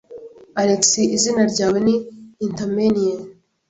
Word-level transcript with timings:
Alex 0.61 0.83
izina 1.15 1.41
ryawe 1.51 1.77
ni 1.85 1.95
Interminei 2.45 3.19